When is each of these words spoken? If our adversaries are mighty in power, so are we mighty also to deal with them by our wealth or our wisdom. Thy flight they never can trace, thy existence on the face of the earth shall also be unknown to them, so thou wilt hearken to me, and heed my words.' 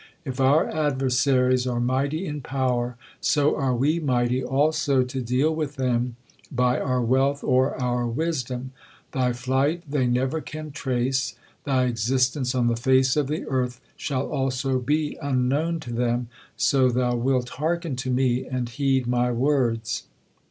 If 0.25 0.39
our 0.39 0.67
adversaries 0.67 1.67
are 1.67 1.79
mighty 1.79 2.25
in 2.25 2.41
power, 2.41 2.97
so 3.19 3.55
are 3.55 3.75
we 3.75 3.99
mighty 3.99 4.43
also 4.43 5.03
to 5.03 5.21
deal 5.21 5.53
with 5.53 5.75
them 5.75 6.15
by 6.51 6.79
our 6.79 7.03
wealth 7.03 7.43
or 7.43 7.79
our 7.79 8.07
wisdom. 8.07 8.71
Thy 9.11 9.31
flight 9.31 9.83
they 9.87 10.07
never 10.07 10.41
can 10.41 10.71
trace, 10.71 11.35
thy 11.65 11.85
existence 11.85 12.55
on 12.55 12.65
the 12.65 12.75
face 12.75 13.15
of 13.15 13.27
the 13.27 13.45
earth 13.45 13.79
shall 13.95 14.27
also 14.27 14.79
be 14.79 15.19
unknown 15.21 15.79
to 15.81 15.93
them, 15.93 16.29
so 16.57 16.89
thou 16.89 17.15
wilt 17.15 17.49
hearken 17.61 17.95
to 17.97 18.09
me, 18.09 18.43
and 18.47 18.69
heed 18.69 19.05
my 19.05 19.31
words.' 19.31 20.05